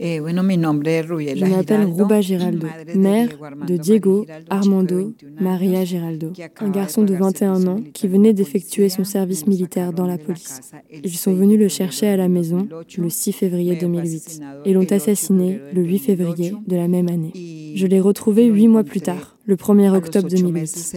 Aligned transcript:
Je 0.00 1.44
m'appelle 1.44 1.84
Ruba 1.84 2.20
Giraldo, 2.20 2.66
mère 2.96 3.28
de 3.68 3.76
Diego 3.76 4.26
Armando 4.50 5.14
Maria 5.40 5.84
Giraldo, 5.84 6.32
un 6.58 6.70
garçon 6.70 7.04
de 7.04 7.14
21 7.14 7.68
ans 7.68 7.80
qui 7.92 8.08
venait 8.08 8.32
d'effectuer 8.32 8.88
son 8.88 9.04
service 9.04 9.46
militaire 9.46 9.92
dans 9.92 10.06
la 10.06 10.18
police. 10.18 10.72
Ils 10.92 11.16
sont 11.16 11.32
venus 11.32 11.60
le 11.60 11.68
chercher 11.68 12.08
à 12.08 12.16
la 12.16 12.28
maison 12.28 12.68
le 12.98 13.08
6 13.08 13.32
février 13.32 13.76
2008 13.76 14.40
et 14.64 14.72
l'ont 14.72 14.90
assassiné 14.90 15.60
le 15.72 15.82
8 15.84 15.98
février 16.00 16.54
de 16.66 16.74
la 16.74 16.88
même 16.88 17.08
année. 17.08 17.74
Je 17.76 17.86
l'ai 17.86 18.00
retrouvé 18.00 18.46
huit 18.46 18.66
mois 18.66 18.82
plus 18.82 19.00
tard, 19.00 19.36
le 19.44 19.54
1er 19.54 19.94
octobre 19.94 20.28
2008. 20.28 20.96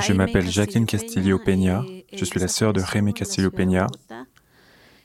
Je 0.00 0.12
m'appelle 0.12 0.48
Jacqueline 0.48 0.86
Castillo 0.86 1.38
Peña. 1.44 1.84
Je 2.14 2.24
suis 2.24 2.40
la 2.40 2.48
sœur 2.48 2.72
de 2.72 2.80
Jaime 2.80 3.12
Castillo 3.12 3.50
Peña. 3.50 3.86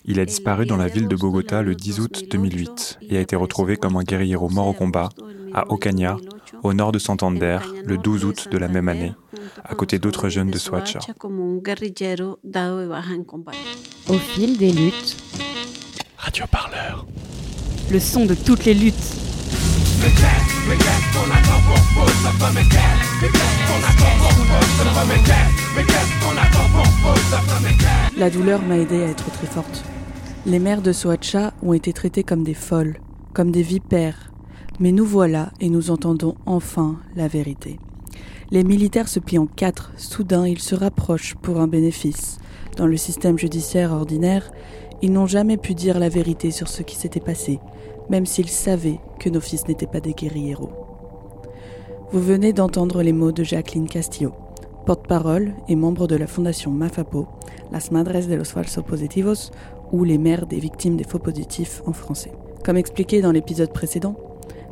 Il 0.06 0.20
a 0.20 0.26
disparu 0.26 0.66
dans 0.66 0.78
la 0.78 0.88
ville 0.88 1.08
de 1.08 1.16
Bogota 1.16 1.62
le 1.62 1.76
10 1.76 2.00
août 2.00 2.24
2008 2.30 3.00
et 3.10 3.18
a 3.18 3.22
été 3.22 3.36
retrouvé 3.36 3.76
comme 3.78 3.98
un 3.98 4.04
guerriero 4.04 4.50
mort 4.50 4.68
au 4.68 4.74
combat 4.74 5.10
à 5.54 5.72
Ocaña, 5.72 6.18
au 6.64 6.74
nord 6.74 6.92
de 6.92 7.00
Santander, 7.00 7.60
le 7.86 7.98
12 7.98 8.26
août 8.26 8.48
de 8.50 8.58
la 8.58 8.68
même 8.68 8.88
année, 8.88 9.14
à 9.64 9.76
côté 9.76 10.00
d'autres 10.00 10.30
jeunes 10.30 10.50
de 10.50 10.58
Soacha. 10.58 11.00
Au 14.10 14.18
fil 14.18 14.58
des 14.58 14.72
luttes, 14.72 15.18
Radio 16.18 16.46
Parleur. 16.50 17.06
le 17.92 18.00
son 18.00 18.26
de 18.26 18.34
toutes 18.34 18.66
les 18.66 18.74
luttes. 18.74 19.21
La 28.18 28.30
douleur 28.30 28.62
m'a 28.62 28.78
aidé 28.78 29.04
à 29.04 29.08
être 29.08 29.32
très 29.32 29.48
forte. 29.48 29.84
Les 30.46 30.60
mères 30.60 30.82
de 30.82 30.92
Soacha 30.92 31.54
ont 31.64 31.74
été 31.74 31.94
traitées 31.94 32.24
comme 32.24 32.44
des 32.44 32.54
folles, 32.54 32.98
comme 33.34 33.52
des 33.52 33.62
vipères. 33.62 34.32
Mais 34.80 34.92
nous 34.92 35.06
voilà 35.06 35.52
et 35.60 35.70
nous 35.70 35.92
entendons 35.92 36.36
enfin 36.46 36.98
la 37.16 37.28
vérité. 37.28 37.80
Les 38.52 38.64
militaires 38.64 39.08
se 39.08 39.20
plient 39.20 39.38
en 39.38 39.46
quatre. 39.46 39.92
Soudain, 39.98 40.48
ils 40.48 40.60
se 40.60 40.76
rapprochent 40.76 41.36
pour 41.36 41.60
un 41.60 41.68
bénéfice. 41.68 42.38
Dans 42.78 42.88
le 42.88 42.98
système 42.98 43.40
judiciaire 43.40 43.92
ordinaire, 43.92 44.52
ils 45.02 45.12
n'ont 45.12 45.28
jamais 45.28 45.58
pu 45.58 45.74
dire 45.74 45.98
la 45.98 46.10
vérité 46.10 46.52
sur 46.52 46.68
ce 46.68 46.84
qui 46.84 46.96
s'était 46.96 47.20
passé, 47.20 47.60
même 48.12 48.26
s'ils 48.26 48.50
savaient 48.50 49.00
que 49.20 49.30
nos 49.30 49.40
fils 49.40 49.68
n'étaient 49.70 49.88
pas 49.88 50.02
des 50.02 50.14
guerrieros. 50.14 50.70
Vous 52.12 52.20
venez 52.20 52.52
d'entendre 52.52 53.02
les 53.02 53.14
mots 53.14 53.32
de 53.32 53.42
Jacqueline 53.42 53.88
Castillo, 53.88 54.34
porte-parole 54.86 55.54
et 55.70 55.78
membre 55.78 56.08
de 56.08 56.18
la 56.18 56.28
fondation 56.28 56.72
MAFAPO, 56.72 57.26
Las 57.72 57.90
Madres 57.90 58.28
de 58.28 58.36
los 58.36 58.52
Falsos 58.52 58.84
Positivos, 58.84 59.52
ou 59.94 60.04
les 60.04 60.18
mères 60.18 60.46
des 60.46 60.60
victimes 60.60 60.98
des 60.98 61.06
faux 61.06 61.20
positifs 61.20 61.82
en 61.86 61.94
français. 61.94 62.34
Comme 62.66 62.76
expliqué 62.76 63.22
dans 63.22 63.32
l'épisode 63.32 63.72
précédent, 63.72 64.16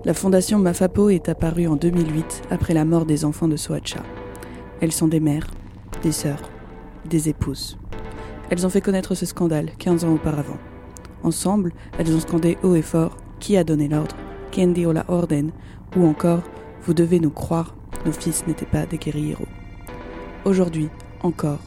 la 0.04 0.14
fondation 0.14 0.60
MAFAPO 0.60 1.10
est 1.10 1.30
apparue 1.30 1.68
en 1.68 1.78
2008 1.78 2.42
après 2.52 2.74
la 2.74 2.84
mort 2.84 3.06
des 3.06 3.24
enfants 3.24 3.48
de 3.48 3.56
Soacha. 3.56 4.04
Elles 4.82 4.92
sont 4.92 5.08
des 5.08 5.22
mères, 5.22 5.48
des 6.04 6.12
sœurs, 6.12 6.50
des 7.10 7.30
épouses. 7.30 7.78
Elles 8.50 8.66
ont 8.66 8.70
fait 8.70 8.82
connaître 8.82 9.16
ce 9.16 9.26
scandale 9.26 9.72
15 9.78 10.04
ans 10.04 10.14
auparavant. 10.14 10.58
Ensemble, 11.24 11.74
elles 11.98 12.14
ont 12.14 12.20
scandé 12.20 12.58
haut 12.64 12.76
et 12.76 12.82
fort 12.82 13.16
Qui 13.40 13.56
a 13.56 13.64
donné 13.64 13.88
l'ordre? 13.88 14.16
Quien 14.52 14.68
dio 14.68 14.92
la 14.92 15.06
orden? 15.08 15.52
Ou 15.96 16.06
encore 16.06 16.44
Vous 16.84 16.94
devez 16.94 17.20
nous 17.20 17.30
croire, 17.30 17.74
nos 18.06 18.12
fils 18.12 18.46
n'étaient 18.48 18.66
pas 18.66 18.86
des 18.86 18.98
guerrieros. 18.98 19.48
Aujourd'hui, 20.46 20.90
encore, 21.24 21.60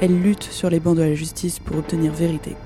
elles 0.00 0.20
luttent 0.20 0.42
sur 0.42 0.68
les 0.68 0.80
bancs 0.80 0.96
de 0.96 1.02
la 1.02 1.14
justice 1.14 1.58
pour 1.58 1.78
obtenir 1.78 2.12
vérité. 2.12 2.56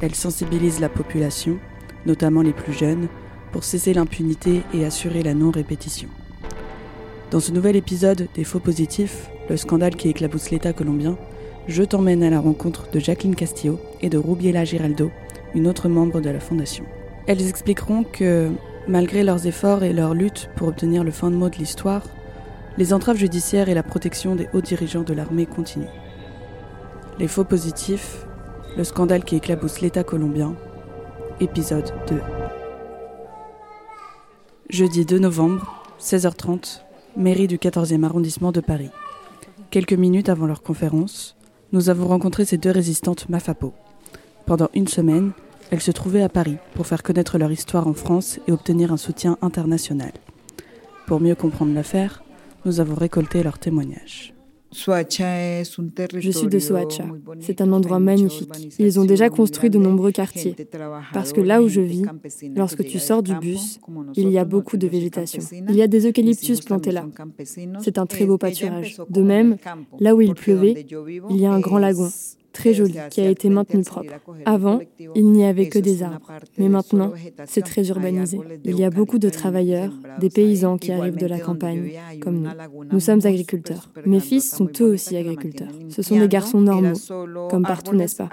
Elles 0.00 0.14
sensibilisent 0.14 0.80
la 0.80 0.88
population, 0.88 1.58
notamment 2.04 2.42
les 2.42 2.52
plus 2.52 2.72
jeunes, 2.72 3.08
pour 3.52 3.62
cesser 3.62 3.94
l'impunité 3.94 4.62
et 4.74 4.84
assurer 4.84 5.22
la 5.22 5.34
non-répétition. 5.34 6.08
Dans 7.30 7.40
ce 7.40 7.52
nouvel 7.52 7.76
épisode 7.76 8.28
des 8.34 8.44
Faux 8.44 8.58
Positifs, 8.58 9.30
le 9.48 9.56
scandale 9.56 9.94
qui 9.94 10.08
éclabousse 10.08 10.50
l'État 10.50 10.72
colombien, 10.72 11.16
je 11.68 11.82
t'emmène 11.84 12.24
à 12.24 12.30
la 12.30 12.40
rencontre 12.40 12.90
de 12.90 12.98
Jacqueline 12.98 13.36
Castillo 13.36 13.78
et 14.00 14.08
de 14.08 14.18
Rubiela 14.18 14.64
Giraldo, 14.64 15.10
une 15.54 15.68
autre 15.68 15.88
membre 15.88 16.20
de 16.20 16.30
la 16.30 16.40
Fondation. 16.40 16.84
Elles 17.26 17.48
expliqueront 17.48 18.04
que, 18.04 18.50
malgré 18.86 19.24
leurs 19.24 19.46
efforts 19.46 19.82
et 19.82 19.92
leur 19.92 20.14
lutte 20.14 20.50
pour 20.56 20.68
obtenir 20.68 21.04
le 21.04 21.10
fin 21.10 21.30
de 21.30 21.36
mot 21.36 21.48
de 21.48 21.56
l'histoire, 21.56 22.02
les 22.76 22.92
entraves 22.92 23.16
judiciaires 23.16 23.68
et 23.68 23.74
la 23.74 23.82
protection 23.82 24.36
des 24.36 24.48
hauts 24.52 24.60
dirigeants 24.60 25.02
de 25.02 25.14
l'armée 25.14 25.46
continuent. 25.46 25.86
Les 27.18 27.28
faux 27.28 27.44
positifs, 27.44 28.26
le 28.76 28.84
scandale 28.84 29.24
qui 29.24 29.36
éclabousse 29.36 29.80
l'État 29.80 30.04
colombien, 30.04 30.54
épisode 31.40 31.94
2. 32.08 32.20
Jeudi 34.68 35.06
2 35.06 35.18
novembre, 35.18 35.82
16h30, 36.00 36.80
mairie 37.16 37.46
du 37.46 37.58
14e 37.58 38.02
arrondissement 38.02 38.50
de 38.50 38.60
Paris. 38.60 38.90
Quelques 39.70 39.92
minutes 39.92 40.28
avant 40.28 40.46
leur 40.46 40.62
conférence, 40.62 41.36
nous 41.72 41.88
avons 41.88 42.08
rencontré 42.08 42.44
ces 42.44 42.58
deux 42.58 42.70
résistantes 42.70 43.28
Mafapo. 43.28 43.72
Pendant 44.46 44.68
une 44.74 44.88
semaine, 44.88 45.32
elles 45.74 45.80
se 45.80 45.90
trouvaient 45.90 46.22
à 46.22 46.28
Paris 46.28 46.58
pour 46.74 46.86
faire 46.86 47.02
connaître 47.02 47.36
leur 47.36 47.50
histoire 47.50 47.88
en 47.88 47.94
France 47.94 48.38
et 48.46 48.52
obtenir 48.52 48.92
un 48.92 48.96
soutien 48.96 49.36
international. 49.42 50.12
Pour 51.08 51.20
mieux 51.20 51.34
comprendre 51.34 51.74
l'affaire, 51.74 52.22
nous 52.64 52.78
avons 52.78 52.94
récolté 52.94 53.42
leurs 53.42 53.58
témoignages. 53.58 54.34
Je 54.70 56.30
suis 56.30 56.46
de 56.46 56.58
Soacha. 56.60 57.06
C'est 57.40 57.60
un 57.60 57.72
endroit 57.72 57.98
magnifique. 57.98 58.76
Ils 58.78 59.00
ont 59.00 59.04
déjà 59.04 59.30
construit 59.30 59.68
de 59.68 59.78
nombreux 59.78 60.12
quartiers. 60.12 60.54
Parce 61.12 61.32
que 61.32 61.40
là 61.40 61.60
où 61.60 61.66
je 61.66 61.80
vis, 61.80 62.04
lorsque 62.54 62.84
tu 62.84 63.00
sors 63.00 63.24
du 63.24 63.34
bus, 63.34 63.80
il 64.14 64.30
y 64.30 64.38
a 64.38 64.44
beaucoup 64.44 64.76
de 64.76 64.86
végétation. 64.86 65.42
Il 65.68 65.74
y 65.74 65.82
a 65.82 65.88
des 65.88 66.06
eucalyptus 66.06 66.60
plantés 66.60 66.92
là. 66.92 67.04
C'est 67.80 67.98
un 67.98 68.06
très 68.06 68.26
beau 68.26 68.38
pâturage. 68.38 68.96
De 69.10 69.22
même, 69.22 69.56
là 69.98 70.14
où 70.14 70.20
il 70.20 70.34
pleuvait, 70.34 70.86
il 71.30 71.36
y 71.36 71.46
a 71.46 71.52
un 71.52 71.58
grand 71.58 71.78
lagon 71.78 72.10
très 72.54 72.72
joli, 72.72 72.96
qui 73.10 73.20
a 73.20 73.28
été 73.28 73.50
maintenu 73.50 73.82
propre. 73.82 74.14
Avant, 74.46 74.80
il 75.14 75.26
n'y 75.32 75.44
avait 75.44 75.68
que 75.68 75.78
des 75.78 76.02
arbres, 76.02 76.32
mais 76.58 76.68
maintenant, 76.68 77.12
c'est 77.46 77.64
très 77.72 77.84
urbanisé. 77.88 78.38
Il 78.64 78.78
y 78.78 78.84
a 78.84 78.90
beaucoup 78.90 79.18
de 79.18 79.28
travailleurs, 79.28 79.92
des 80.20 80.30
paysans 80.30 80.78
qui 80.78 80.92
arrivent 80.92 81.16
de 81.26 81.26
la 81.26 81.40
campagne, 81.40 81.92
comme 82.22 82.38
nous. 82.42 82.50
Nous 82.92 83.00
sommes 83.00 83.20
agriculteurs. 83.24 83.90
Mes 84.06 84.20
fils 84.20 84.44
sont 84.58 84.70
eux 84.80 84.90
aussi 84.94 85.16
agriculteurs. 85.16 85.74
Ce 85.90 86.00
sont 86.02 86.18
des 86.18 86.28
garçons 86.28 86.60
normaux, 86.60 86.98
comme 87.50 87.64
partout, 87.64 87.94
n'est-ce 87.94 88.16
pas? 88.16 88.30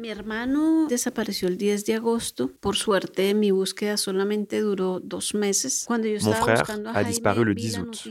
Mi 0.00 0.08
hermano 0.08 0.86
desapareció 0.88 1.46
el 1.48 1.58
10 1.58 1.84
de 1.84 1.94
agosto. 1.94 2.50
Por 2.60 2.74
suerte, 2.76 3.34
mi 3.34 3.50
búsqueda 3.50 3.98
solamente 3.98 4.60
duró 4.60 4.98
dos 4.98 5.34
meses. 5.34 5.84
Cuando 5.86 6.08
yo 6.08 6.18
Mon 6.22 6.32
frère 6.32 6.64
a 6.94 7.04
disparu 7.04 7.44
le 7.44 7.52
vi 7.52 7.62
10 7.62 7.76
la 7.76 7.82
août. 7.82 8.08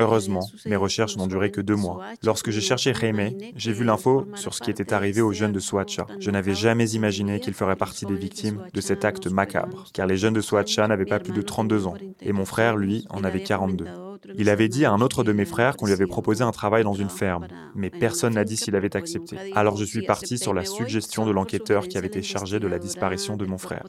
Heureusement, 0.00 0.50
mes 0.64 0.74
recherches 0.74 1.16
n'ont 1.16 1.28
duré 1.28 1.52
que 1.52 1.60
deux 1.60 1.76
de 1.76 1.80
mois. 1.80 2.04
Lorsque 2.24 2.50
j'ai 2.50 2.60
cherché 2.60 2.90
Me 2.90 2.98
Jaime, 2.98 3.30
j'ai 3.54 3.72
vu 3.72 3.84
l'info 3.84 4.26
sur 4.34 4.52
ce 4.52 4.60
qui 4.60 4.70
était 4.70 4.92
arrivé 4.92 5.20
aux 5.20 5.32
jeunes 5.32 5.52
de 5.52 5.60
Soacha. 5.60 6.08
Je 6.18 6.30
n'avais 6.32 6.54
jamais 6.54 6.90
imaginé 6.90 7.38
qu'il 7.38 7.54
ferait 7.54 7.76
partie 7.76 8.04
des 8.04 8.16
victimes 8.16 8.64
de 8.74 8.80
cet 8.80 9.04
acte 9.04 9.28
macabre, 9.28 9.84
car 9.92 10.08
les 10.08 10.16
jeunes 10.16 10.34
de 10.34 10.40
Soacha 10.40 10.88
n'avaient 10.88 11.04
pas 11.04 11.20
plus 11.20 11.32
de 11.32 11.42
32 11.42 11.86
ans, 11.86 11.94
et 12.20 12.32
mon 12.32 12.46
frère, 12.46 12.76
lui, 12.76 13.06
en 13.10 13.22
avait 13.22 13.44
42. 13.44 13.86
Il 14.36 14.48
avait 14.48 14.68
dit 14.68 14.84
à 14.84 14.92
un 14.92 15.00
autre 15.00 15.24
de 15.24 15.32
mes 15.32 15.44
frères 15.44 15.76
qu'on 15.76 15.86
lui 15.86 15.92
avait 15.92 16.06
proposé 16.06 16.42
un 16.42 16.50
travail 16.50 16.84
dans 16.84 16.94
une 16.94 17.10
ferme, 17.10 17.46
mais 17.74 17.90
personne 17.90 18.34
n'a 18.34 18.44
dit 18.44 18.56
s'il 18.56 18.76
avait 18.76 18.96
accepté. 18.96 19.36
Alors 19.54 19.76
je 19.76 19.84
suis 19.84 20.04
parti 20.04 20.38
sur 20.38 20.54
la 20.54 20.64
suggestion 20.64 21.26
de 21.26 21.30
l'enquêteur 21.30 21.88
qui 21.88 21.98
avait 21.98 22.06
été 22.06 22.22
chargé 22.22 22.60
de 22.60 22.66
la 22.66 22.78
disparition 22.78 23.36
de 23.36 23.46
mon 23.46 23.58
frère. 23.58 23.86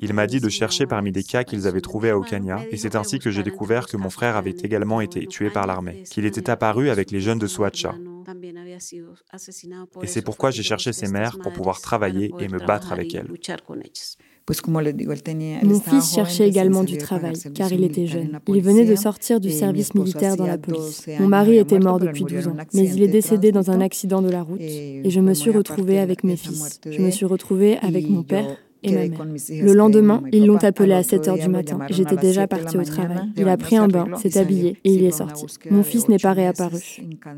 Il 0.00 0.12
m'a 0.12 0.26
dit 0.26 0.40
de 0.40 0.48
chercher 0.48 0.86
parmi 0.86 1.12
des 1.12 1.22
cas 1.22 1.44
qu'ils 1.44 1.66
avaient 1.66 1.80
trouvés 1.80 2.10
à 2.10 2.18
Ocaña, 2.18 2.60
et 2.70 2.76
c'est 2.76 2.96
ainsi 2.96 3.18
que 3.18 3.30
j'ai 3.30 3.42
découvert 3.42 3.86
que 3.86 3.96
mon 3.96 4.10
frère 4.10 4.36
avait 4.36 4.50
également 4.50 5.00
été 5.00 5.26
tué 5.26 5.50
par 5.50 5.66
l'armée, 5.66 6.02
qu'il 6.04 6.26
était 6.26 6.50
apparu 6.50 6.90
avec 6.90 7.10
les 7.10 7.20
jeunes 7.20 7.38
de 7.38 7.46
Soacha. 7.46 7.94
Et 10.02 10.06
c'est 10.06 10.22
pourquoi 10.22 10.50
j'ai 10.50 10.62
cherché 10.62 10.92
ces 10.92 11.08
mères 11.08 11.38
pour 11.38 11.52
pouvoir 11.52 11.80
travailler 11.80 12.32
et 12.40 12.48
me 12.48 12.58
battre 12.58 12.92
avec 12.92 13.14
elles. 13.14 13.28
Mon 15.62 15.80
fils 15.80 16.14
cherchait 16.14 16.48
également 16.48 16.82
du 16.82 16.98
travail, 16.98 17.34
car 17.54 17.72
il 17.72 17.84
était 17.84 18.06
jeune. 18.06 18.40
Il 18.48 18.60
venait 18.60 18.84
de 18.84 18.96
sortir 18.96 19.40
du 19.40 19.50
service 19.50 19.94
militaire 19.94 20.36
dans 20.36 20.46
la 20.46 20.58
police. 20.58 21.06
Mon 21.20 21.28
mari 21.28 21.58
était 21.58 21.78
mort 21.78 22.00
depuis 22.00 22.24
12 22.24 22.48
ans, 22.48 22.56
mais 22.74 22.88
il 22.88 23.02
est 23.02 23.08
décédé 23.08 23.52
dans 23.52 23.70
un 23.70 23.80
accident 23.80 24.20
de 24.22 24.30
la 24.30 24.42
route, 24.42 24.60
et 24.60 25.08
je 25.08 25.20
me 25.20 25.34
suis 25.34 25.50
retrouvée 25.50 25.98
avec 25.98 26.24
mes 26.24 26.36
fils. 26.36 26.80
Je 26.90 27.00
me 27.00 27.10
suis 27.10 27.26
retrouvée 27.26 27.78
avec 27.78 28.08
mon 28.08 28.22
père, 28.22 28.56
et 28.82 28.92
ma 28.92 29.06
mère. 29.06 29.26
Le 29.50 29.72
lendemain, 29.74 30.22
ils 30.32 30.46
l'ont 30.46 30.62
appelé 30.62 30.92
à 30.92 31.02
7 31.02 31.28
heures 31.28 31.38
du 31.38 31.48
matin. 31.48 31.78
J'étais 31.90 32.16
déjà 32.16 32.46
partie 32.46 32.76
au 32.76 32.84
travail. 32.84 33.28
Il 33.36 33.48
a 33.48 33.56
pris 33.56 33.76
un 33.76 33.88
bain, 33.88 34.06
s'est 34.16 34.38
habillé 34.38 34.76
et 34.84 34.92
il 34.92 35.04
est 35.04 35.10
sorti. 35.10 35.46
Mon 35.70 35.82
fils 35.82 36.08
n'est 36.08 36.18
pas 36.18 36.32
réapparu. 36.32 36.78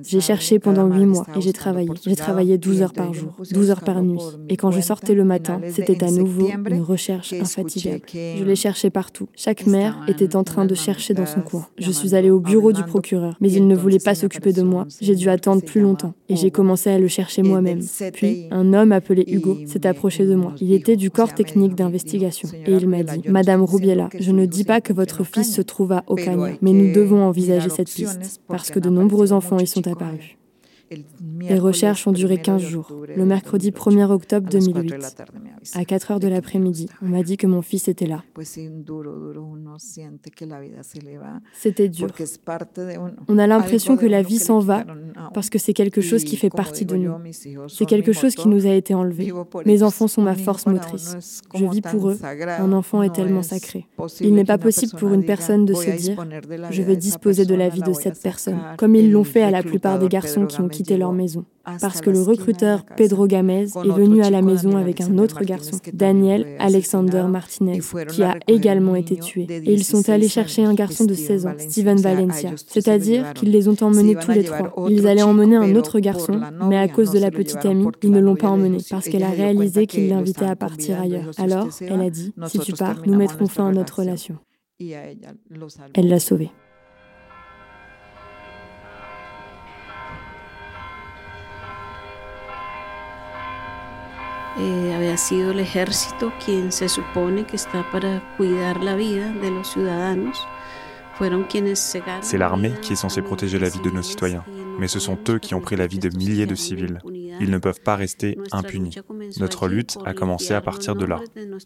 J'ai 0.07 0.21
cherché 0.21 0.59
pendant 0.59 0.87
8 0.87 1.07
mois 1.07 1.27
et 1.37 1.41
j'ai 1.41 1.53
travaillé. 1.53 1.89
J'ai 2.05 2.17
travaillé 2.17 2.59
12 2.59 2.83
heures 2.83 2.93
par 2.93 3.13
jour, 3.13 3.35
12 3.53 3.71
heures 3.71 3.85
par 3.85 4.03
nuit. 4.03 4.21
Et 4.49 4.57
quand 4.57 4.71
je 4.71 4.81
sortais 4.81 5.15
le 5.15 5.25
matin, 5.25 5.61
c'était 5.71 6.03
à 6.05 6.11
nouveau 6.11 6.49
une 6.71 6.83
recherche 6.83 7.33
infatigable. 7.33 8.03
Je 8.13 8.45
l'ai 8.45 8.57
cherché 8.57 8.91
partout. 8.91 9.29
Chaque 9.35 9.67
mère 9.67 10.05
était 10.09 10.37
en 10.37 10.45
train 10.45 10.65
de 10.65 10.75
chercher 10.75 11.15
dans 11.15 11.27
son 11.27 11.41
coin. 11.41 11.67
Je 11.79 11.91
suis 11.91 12.15
allée 12.15 12.31
au 12.31 12.41
bureau 12.41 12.73
du 12.73 12.83
procureur, 12.83 13.37
mais 13.41 13.51
il 13.51 13.67
ne 13.67 13.77
voulait 13.77 13.99
pas 13.99 14.15
s'occuper 14.15 14.53
de 14.53 14.63
moi. 14.63 14.87
J'ai 15.01 15.15
dû 15.15 15.29
attendre 15.29 15.63
plus 15.63 15.81
longtemps 15.81 16.15
et 16.29 16.37
j'ai 16.37 16.51
commencé 16.51 16.91
à 16.91 16.99
le 16.99 17.09
chercher 17.09 17.43
moi-même. 17.43 17.81
Puis, 18.13 18.47
un 18.51 18.73
homme 18.73 18.93
appelé 18.93 19.25
Hugo 19.27 19.59
s'est 19.67 19.87
approché 19.87 20.27
de 20.27 20.35
moi. 20.35 20.55
Il 20.61 20.73
était 20.73 20.97
du 20.97 21.11
corps 21.11 21.34
technique 21.35 21.75
d'investigation 21.75 22.49
et 22.53 22.73
il 22.73 22.89
m'a 22.89 23.03
dit 23.03 23.23
Madame 23.29 23.63
Rubiela, 23.63 24.09
je 24.19 24.31
ne 24.31 24.47
dis 24.47 24.65
pas 24.65 24.81
que 24.81 24.93
votre 24.93 25.25
fils 25.25 25.53
se 25.55 25.63
trouve 25.63 25.93
à 25.93 26.05
Ocaña, 26.07 26.53
mais 26.63 26.73
nous 26.73 26.93
devons 26.93 27.23
envisager 27.25 27.69
cette 27.69 27.91
piste 27.91 28.41
parce 28.49 28.71
que 28.71 28.79
de 28.79 28.89
nombreux 28.89 29.33
enfants 29.33 29.59
y 29.59 29.67
sont 29.67 29.87
apparus. 29.87 30.37
Les 31.41 31.59
recherches 31.59 32.07
ont 32.07 32.13
duré 32.13 32.39
15 32.39 32.63
jours. 32.63 32.93
Le 33.15 33.25
mercredi 33.25 33.71
1er 33.71 34.11
octobre 34.11 34.49
2008, 34.49 34.95
à 35.75 35.85
4 35.85 36.11
heures 36.11 36.21
de 36.21 36.29
l'après-midi, 36.29 36.89
on 37.03 37.07
m'a 37.07 37.23
dit 37.23 37.37
que 37.37 37.47
mon 37.47 37.63
fils 37.63 37.89
était 37.89 38.07
là. 38.07 38.23
C'était 41.53 41.89
dur. 41.89 42.09
On 43.29 43.39
a 43.39 43.47
l'impression 43.47 43.97
que 43.97 44.07
la 44.07 44.23
vie 44.23 44.39
s'en 44.39 44.59
va 44.59 44.85
parce 45.33 45.51
que 45.51 45.59
c'est 45.59 45.73
quelque 45.73 46.01
chose 46.01 46.25
qui 46.25 46.37
fait 46.37 46.51
partie 46.51 46.85
de 46.85 46.97
nous. 46.97 47.13
C'est 47.69 47.87
quelque 47.87 48.13
chose 48.13 48.35
qui 48.35 48.49
nous 48.49 48.67
a 48.67 48.71
été 48.71 48.95
enlevé. 48.95 49.33
Mes 49.65 49.83
enfants 49.83 50.09
sont 50.09 50.23
ma 50.23 50.35
force 50.35 50.67
motrice. 50.67 51.43
Je 51.55 51.65
vis 51.67 51.81
pour 51.81 52.11
eux. 52.11 52.19
Un 52.59 52.73
enfant 52.73 53.03
est 53.03 53.15
tellement 53.15 53.43
sacré. 53.43 53.87
Il 54.21 54.35
n'est 54.35 54.45
pas 54.45 54.59
possible 54.59 54.99
pour 54.99 55.13
une 55.13 55.25
personne 55.25 55.65
de 55.65 55.75
se 55.75 55.91
dire 55.91 56.25
je 56.71 56.83
vais 56.83 56.97
disposer 56.97 57.45
de 57.45 57.55
la 57.55 57.69
vie 57.69 57.83
de 57.83 57.93
cette 57.93 58.21
personne, 58.21 58.59
comme 58.77 58.95
ils 58.95 59.11
l'ont 59.11 59.25
fait 59.25 59.43
à 59.43 59.51
la 59.51 59.63
plupart 59.63 59.99
des 59.99 60.09
garçons 60.09 60.47
qui 60.47 60.61
ont 60.61 60.69
quitté 60.69 60.84
leur 60.91 61.13
maison. 61.13 61.45
Parce 61.81 62.01
que 62.01 62.11
le 62.11 62.21
recruteur 62.21 62.85
Pedro 62.97 63.27
Gamez 63.27 63.63
est 63.63 63.91
venu 63.91 64.23
à 64.23 64.31
la 64.31 64.43
maison 64.43 64.77
avec 64.77 65.01
un 65.01 65.17
autre 65.19 65.43
garçon, 65.45 65.79
Daniel 65.93 66.47
Alexander 66.59 67.25
Martinez, 67.29 67.81
qui 68.09 68.23
a 68.23 68.37
également 68.49 68.95
été 68.97 69.17
tué. 69.17 69.47
Et 69.49 69.73
ils 69.73 69.85
sont 69.85 70.09
allés 70.11 70.29
chercher 70.29 70.65
un 70.65 70.75
garçon 70.75 71.05
de 71.05 71.15
16 71.15 71.47
ans, 71.47 71.55
Steven 71.59 71.99
Valencia. 71.99 72.51
C'est-à-dire 72.67 73.33
qu'ils 73.35 73.51
les 73.51 73.69
ont 73.69 73.77
emmenés 73.81 74.15
tous 74.15 74.33
les 74.33 74.45
trois. 74.45 74.75
Ils 74.91 75.07
allaient 75.07 75.23
emmener 75.23 75.57
un 75.57 75.75
autre 75.75 76.01
garçon, 76.01 76.41
mais 76.69 76.77
à 76.77 76.89
cause 76.89 77.11
de 77.11 77.19
la 77.19 77.31
petite 77.31 77.65
amie, 77.65 77.87
ils 78.03 78.11
ne 78.11 78.21
l'ont 78.21 78.37
pas 78.37 78.49
emmené 78.49 78.79
parce 78.91 79.09
qu'elle 79.09 79.25
a 79.25 79.31
réalisé 79.31 79.87
qu'il 79.87 80.09
l'invitait 80.09 80.47
à 80.47 80.57
partir 80.57 81.01
ailleurs. 81.01 81.31
Alors, 81.39 81.69
elle 81.81 82.01
a 82.01 82.11
dit, 82.11 82.35
si 82.47 82.59
tu 82.59 82.73
pars, 82.73 83.01
nous 83.07 83.17
mettrons 83.17 83.47
fin 83.47 83.69
à 83.69 83.73
notre 83.73 84.01
relation. 84.01 84.37
Elle 84.81 86.09
l'a 86.09 86.21
sauvé. 86.21 86.51
Eh, 94.59 94.95
había 94.95 95.17
sido 95.17 95.51
el 95.51 95.61
ejército 95.61 96.33
quien 96.45 96.73
se 96.73 96.89
supone 96.89 97.45
que 97.45 97.57
está 97.57 97.85
para 97.91 98.23
cuidar 98.37 98.83
la 98.83 98.95
vida 98.95 99.29
de 99.33 99.51
los 99.51 99.73
ciudadanos. 99.73 100.39
C'est 102.23 102.39
l'armée 102.39 102.73
qui 102.83 102.93
est 102.93 102.97
censée 102.97 103.23
protéger 103.23 103.59
la 103.59 103.69
vie 103.69 103.81
de 103.81 103.91
nos 103.91 104.03
citoyens, 104.03 104.45
mais 104.81 104.89
ce 104.89 104.99
sont 104.99 105.17
eux 105.29 105.39
qui 105.39 105.55
ont 105.55 105.61
pris 105.61 105.77
la 105.77 105.87
vie 105.87 106.01
de 106.01 106.15
milliers 106.17 106.47
de 106.47 106.57
civils. 106.57 106.99
Ils 107.41 107.51
ne 107.51 107.59
peuvent 107.59 107.81
pas 107.81 107.95
rester 107.95 108.37
impunis. 108.51 108.97
Notre 109.39 109.69
lutte 109.69 109.97
a 110.05 110.13
commencé 110.13 110.55
à 110.55 110.61
partir 110.61 110.97
de 110.97 111.05
là. 111.05 111.21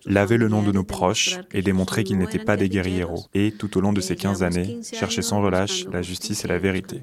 Laver 0.05 0.37
le 0.37 0.49
nom 0.49 0.62
de 0.62 0.73
nos 0.73 0.85
proches 0.85 1.38
et 1.52 1.62
démontrer 1.62 2.05
qu'ils 2.05 2.19
n'étaient 2.19 2.38
pas 2.38 2.56
des 2.56 2.69
guerriers. 2.69 3.06
Et 3.32 3.52
tout 3.52 3.79
au 3.79 3.81
long 3.81 3.93
de 3.93 4.02
ces 4.02 4.17
15 4.17 4.43
années, 4.43 4.81
chercher 4.82 5.23
sans 5.23 5.40
relâche 5.40 5.87
la 5.90 6.02
justice 6.02 6.44
et 6.44 6.49
la 6.49 6.58
vérité. 6.58 7.02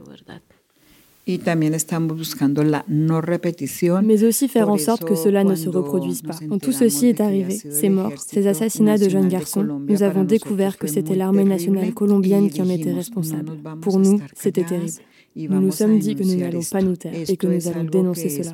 Mais 4.04 4.24
aussi 4.24 4.48
faire 4.48 4.70
en 4.70 4.78
sorte 4.78 5.06
que 5.06 5.16
cela 5.16 5.44
ne 5.44 5.56
se 5.56 5.70
reproduise 5.70 6.22
pas. 6.22 6.36
Quand 6.48 6.60
tout 6.60 6.72
ceci 6.72 7.08
est 7.08 7.20
arrivé, 7.20 7.58
ces 7.58 7.90
morts, 7.90 8.14
ces 8.18 8.46
assassinats 8.48 8.98
de 8.98 9.10
jeunes 9.10 9.28
garçons, 9.28 9.64
nous 9.88 10.04
avons 10.04 10.24
découvert 10.24 10.78
que 10.78 10.88
c'était 10.88 11.16
l'armée 11.16 11.46
nationale 11.46 11.94
colombienne 11.94 12.50
qui 12.50 12.62
en 12.62 12.70
était 12.70 12.94
responsable. 12.94 13.54
Pour 13.82 14.00
nous, 14.00 14.20
c'était 14.36 14.64
terrible. 14.64 14.94
Nous 15.36 15.60
nous 15.60 15.72
sommes 15.72 16.00
dit 16.00 16.16
que 16.16 16.24
nous 16.24 16.36
n'allons 16.36 16.62
pas 16.72 16.82
nous 16.82 16.96
taire 16.96 17.14
et 17.28 17.36
que 17.36 17.48
nous 17.48 17.68
allons 17.68 17.84
dénoncer 17.84 18.30
cela. 18.30 18.54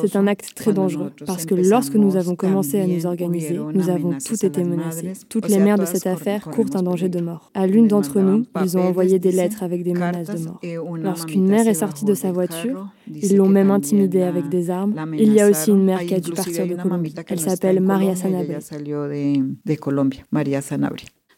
C'est 0.00 0.16
un 0.16 0.26
acte 0.26 0.54
très 0.54 0.72
dangereux 0.74 1.10
parce 1.24 1.46
que 1.46 1.54
lorsque 1.54 1.94
nous 1.94 2.16
avons 2.16 2.36
commencé 2.36 2.80
à 2.80 2.86
nous 2.86 3.06
organiser, 3.06 3.58
nous 3.58 3.88
avons 3.88 4.18
tout 4.18 4.44
été 4.44 4.62
menacés. 4.62 5.12
Toutes 5.28 5.48
les 5.48 5.58
mères 5.58 5.78
de 5.78 5.86
cette 5.86 6.06
affaire 6.06 6.42
courent 6.50 6.74
un 6.74 6.82
danger 6.82 7.08
de 7.08 7.20
mort. 7.20 7.50
À 7.54 7.66
l'une 7.66 7.88
d'entre 7.88 8.20
nous, 8.20 8.44
ils 8.62 8.76
ont 8.76 8.82
envoyé 8.82 9.18
des 9.18 9.32
lettres 9.32 9.62
avec 9.62 9.82
des 9.84 9.94
menaces 9.94 10.28
de 10.28 10.44
mort. 10.44 10.60
Lorsqu'une 10.98 11.46
mère 11.46 11.66
est 11.66 11.74
sortie 11.74 12.04
de 12.04 12.14
sa 12.14 12.30
voiture, 12.30 12.88
ils 13.08 13.36
l'ont 13.36 13.48
même 13.48 13.70
intimidée 13.70 14.22
avec 14.22 14.48
des 14.48 14.70
armes. 14.70 14.94
Il 15.18 15.32
y 15.32 15.40
a 15.40 15.48
aussi 15.48 15.70
une 15.70 15.84
mère 15.84 16.00
qui 16.00 16.14
a 16.14 16.20
dû 16.20 16.32
partir 16.32 16.66
de 16.66 16.74
Colombie. 16.74 17.14
Elle 17.28 17.40
s'appelle 17.40 17.80
Maria 17.80 18.14
Sanabria. 18.14 18.58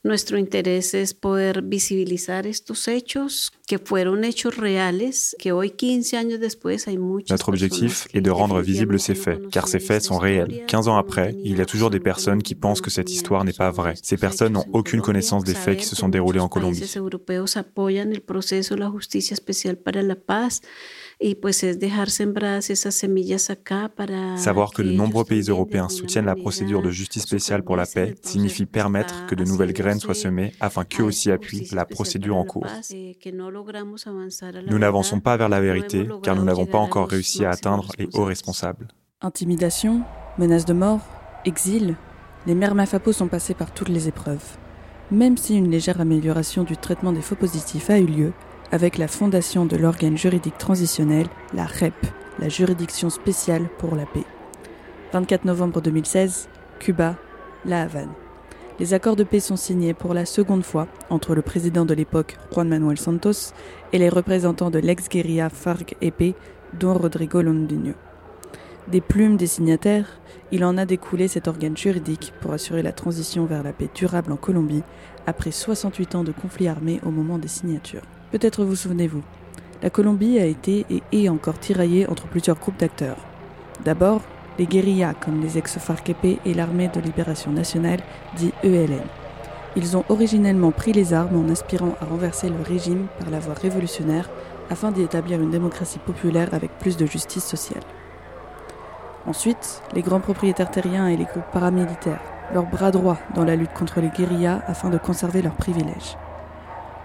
Nuestro 0.07 0.37
interés 0.37 0.93
es 0.93 1.15
poder 1.15 1.63
visibilizar 1.63 2.47
estos 2.47 2.89
hechos 2.89 3.51
que 3.67 3.79
fueron 3.79 4.23
hechos 4.25 4.55
reales, 4.55 5.35
que 5.39 5.51
hoy 5.51 5.71
15 5.71 6.19
años 6.19 6.41
después 6.41 6.87
hay 6.87 6.99
muchas 6.99 7.31
Notre 7.31 7.49
objectif 7.49 8.07
est 8.13 8.21
de 8.21 8.31
rendre 8.31 8.61
visibles 8.61 9.01
ces 9.01 9.15
faits, 9.15 9.49
car 9.51 9.67
ces 9.67 9.81
faits 9.81 10.03
sont 10.03 10.19
réels. 10.19 10.67
15 10.67 10.89
ans 10.89 10.99
après, 10.99 11.35
il 11.43 11.57
y 11.57 11.61
a 11.63 11.65
toujours 11.65 11.89
des 11.89 12.01
personnes 12.01 12.43
qui 12.43 12.55
pensent 12.55 12.83
que 12.83 12.91
cette 12.91 13.11
histoire 13.11 13.45
n'est 13.45 13.55
pas 13.55 13.71
vraie. 13.71 13.95
Ces 14.03 14.19
personnes 14.19 14.53
n'ont 14.53 14.67
aucune 14.75 15.01
connaissance 15.01 15.43
des 15.43 15.55
faits 15.55 15.79
qui 15.79 15.87
se 15.87 15.97
sont 15.97 16.11
déroulés 16.11 16.41
en 16.41 16.49
Colombie. 16.49 16.81
Les 16.81 16.99
europeos 16.99 17.57
apoyan 17.57 18.13
el 18.13 18.21
proceso 18.21 18.75
de 18.75 18.81
la 18.81 18.91
justicia 18.91 19.33
especial 19.33 19.79
para 19.79 20.03
la 20.03 20.17
paz. 20.17 20.61
Savoir 24.37 24.71
que 24.73 24.83
de 24.83 24.91
nombreux 24.91 25.25
pays 25.25 25.49
européens 25.49 25.89
soutiennent 25.89 26.27
la 26.27 26.35
procédure 26.35 26.83
de 26.83 26.91
justice 26.91 27.23
spéciale 27.23 27.63
pour 27.63 27.77
la 27.77 27.87
paix 27.87 28.15
signifie 28.23 28.67
permettre 28.67 29.27
que 29.27 29.35
de 29.35 29.45
nouvelles 29.45 29.73
graines 29.73 29.94
soient 30.01 30.15
semées 30.15 30.53
afin 30.61 30.85
qu'eux 30.85 31.05
aussi 31.05 31.31
appuient 31.31 31.69
la 31.73 31.85
procédure 31.85 32.37
en 32.37 32.45
cours. 32.45 32.67
Nous 34.67 34.79
n'avançons 34.79 35.21
pas 35.21 35.37
vers 35.37 35.49
la 35.49 35.61
vérité 35.61 36.09
car 36.23 36.37
nous 36.37 36.45
n'avons 36.45 36.67
pas 36.67 36.79
encore 36.79 37.09
réussi 37.09 37.45
à 37.45 37.51
atteindre 37.51 37.93
les 37.99 38.09
hauts 38.15 38.25
responsables. 38.25 38.89
Intimidation, 39.21 40.03
menace 40.39 40.65
de 40.65 40.75
mort, 40.75 41.01
exil, 41.45 41.97
les 42.47 42.55
mères 42.55 42.75
Mafapo 42.75 43.13
sont 43.13 43.29
passées 43.29 43.55
par 43.55 43.73
toutes 43.73 43.89
les 43.89 44.09
épreuves. 44.09 44.59
Même 45.11 45.37
si 45.37 45.57
une 45.57 45.71
légère 45.71 46.01
amélioration 46.01 46.65
du 46.65 46.77
traitement 46.77 47.13
des 47.13 47.23
faux 47.23 47.37
positifs 47.37 47.91
a 47.91 47.99
eu 47.99 48.07
lieu, 48.07 48.33
avec 48.73 48.99
la 48.99 49.09
fondation 49.09 49.67
de 49.67 49.77
l'organe 49.77 50.19
juridique 50.19 50.59
transitionnel, 50.59 51.27
la 51.53 51.65
REP, 51.65 51.95
la 52.39 52.49
juridiction 52.49 53.11
spéciale 53.11 53.69
pour 53.79 53.95
la 53.95 54.07
paix. 54.07 54.25
24 55.13 55.45
novembre 55.45 55.81
2016, 55.81 56.49
Cuba, 56.81 57.17
La 57.65 57.83
Havane. 57.83 58.13
Les 58.81 58.93
accords 58.93 59.15
de 59.15 59.23
paix 59.23 59.39
sont 59.39 59.57
signés 59.57 59.95
pour 59.95 60.15
la 60.15 60.27
seconde 60.27 60.65
fois 60.65 60.89
entre 61.09 61.37
le 61.37 61.43
président 61.43 61.85
de 61.85 61.95
l'époque, 61.95 62.37
Juan 62.53 62.69
Manuel 62.69 62.99
Santos, 62.99 63.53
et 63.93 63.99
les 63.99 64.09
représentants 64.09 64.71
de 64.71 64.81
l'ex-guérilla 64.81 65.49
FARC-EP, 65.49 66.35
dont 66.81 66.95
Rodrigo 66.95 67.41
Londiño. 67.41 67.95
Des 68.89 69.01
plumes 69.01 69.37
des 69.37 69.47
signataires, 69.47 70.21
il 70.51 70.65
en 70.65 70.77
a 70.77 70.87
découlé 70.87 71.29
cet 71.29 71.47
organe 71.47 71.77
juridique 71.77 72.33
pour 72.41 72.53
assurer 72.53 72.83
la 72.83 72.93
transition 72.93 73.47
vers 73.47 73.63
la 73.63 73.73
paix 73.73 73.89
durable 73.95 74.33
en 74.33 74.37
Colombie 74.37 74.83
après 75.25 75.53
68 75.53 76.17
ans 76.17 76.25
de 76.25 76.33
conflits 76.33 76.69
armés 76.69 77.01
au 77.07 77.11
moment 77.11 77.39
des 77.39 77.49
signatures. 77.49 78.03
Peut-être 78.33 78.65
vous 78.65 78.75
souvenez-vous, 78.75 79.23
la 79.83 79.91
Colombie 79.91 80.41
a 80.41 80.47
été 80.47 80.85
et 80.91 81.03
est 81.13 81.29
encore 81.29 81.61
tiraillée 81.61 82.09
entre 82.09 82.27
plusieurs 82.27 82.59
groupes 82.59 82.81
d'acteurs. 82.81 83.19
D'abord, 83.85 84.23
les 84.59 84.67
guérillas 84.67 85.15
comme 85.15 85.41
les 85.41 85.59
ex-FARC-EP 85.59 86.39
et 86.45 86.55
l'armée 86.55 86.89
de 86.89 87.01
libération 87.01 87.51
nationale, 87.51 88.01
dit 88.37 88.53
ELN. 88.63 89.03
Ils 89.77 89.97
ont 89.97 90.05
originellement 90.09 90.71
pris 90.71 90.93
les 90.93 91.13
armes 91.13 91.37
en 91.37 91.51
aspirant 91.51 91.97
à 92.01 92.05
renverser 92.05 92.49
le 92.49 92.63
régime 92.63 93.07
par 93.19 93.31
la 93.31 93.41
voie 93.41 93.55
révolutionnaire 93.55 94.31
afin 94.71 94.93
d'y 94.93 95.03
établir 95.03 95.41
une 95.41 95.51
démocratie 95.51 95.99
populaire 95.99 96.49
avec 96.53 96.79
plus 96.79 96.97
de 96.97 97.07
justice 97.07 97.45
sociale. 97.45 97.83
Ensuite, 99.27 99.83
les 99.95 100.03
grands 100.03 100.21
propriétaires 100.21 100.71
terriens 100.71 101.09
et 101.09 101.17
les 101.17 101.25
groupes 101.25 101.51
paramilitaires, 101.53 102.21
leurs 102.53 102.67
bras 102.67 102.91
droits 102.91 103.19
dans 103.35 103.45
la 103.45 103.57
lutte 103.57 103.73
contre 103.73 104.01
les 104.01 104.11
guérillas 104.11 104.63
afin 104.67 104.91
de 104.91 104.99
conserver 104.99 105.43
leurs 105.43 105.57
privilèges. 105.57 106.17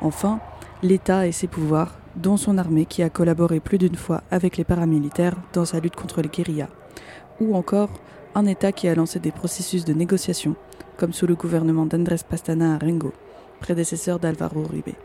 Enfin, 0.02 0.40
l'État 0.84 1.28
et 1.28 1.32
ses 1.32 1.48
pouvoirs, 1.48 1.96
dont 2.16 2.38
son 2.38 2.58
armée 2.58 2.86
qui 2.86 3.04
a 3.04 3.10
collaboré 3.10 3.60
plus 3.60 3.78
d'une 3.78 3.96
fois 3.96 4.22
avec 4.32 4.58
les 4.58 4.64
paramilitaires 4.64 5.36
dans 5.54 5.66
sa 5.66 5.80
lutte 5.80 5.96
contre 5.96 6.22
les 6.22 6.30
guérillas, 6.30 6.70
ou 7.40 7.56
encore 7.56 7.90
un 8.36 8.46
État 8.46 8.72
qui 8.72 8.88
a 8.88 8.96
lancé 8.96 9.20
des 9.20 9.32
processus 9.32 9.86
de 9.86 9.94
négociation, 9.94 10.56
comme 10.98 11.14
sous 11.14 11.28
le 11.28 11.36
gouvernement 11.36 11.86
d'Andrés 11.86 12.18
Pastana 12.28 12.76
Arengo, 12.76 13.14
prédécesseur 13.60 14.20
d'Alvaro 14.20 14.62
Uribe. 14.62 14.96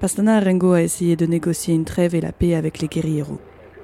Pastana 0.00 0.36
Arengo 0.36 0.72
a 0.72 0.82
essayé 0.82 1.16
de 1.16 1.26
négocier 1.26 1.74
une 1.74 1.84
trêve 1.84 2.14
et 2.14 2.20
la 2.20 2.32
paix 2.32 2.54
avec 2.54 2.80
les 2.80 2.88
guérilleros, 2.88 3.40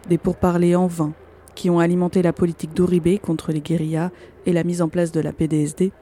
des 0.09 0.19
pourparlers 0.19 0.77
en 0.77 0.87
vain, 0.87 1.13
qui 1.55 1.71
ont 1.71 1.79
alimenté 1.79 2.23
la 2.23 2.33
politique 2.33 2.75
d'Oribe 2.75 3.19
contre 3.21 3.53
les 3.53 3.61
guérillas 3.61 4.11
et 4.47 4.53
la 4.53 4.65
mise 4.65 4.83
en 4.83 4.89
place 4.89 5.13
de 5.13 5.21
la 5.21 5.33
PDSD, 5.33 5.93